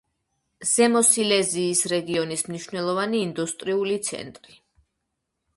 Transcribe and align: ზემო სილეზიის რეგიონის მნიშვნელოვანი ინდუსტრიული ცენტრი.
ზემო 0.69 1.01
სილეზიის 1.09 1.83
რეგიონის 1.93 2.43
მნიშვნელოვანი 2.49 3.23
ინდუსტრიული 3.29 4.03
ცენტრი. 4.09 4.61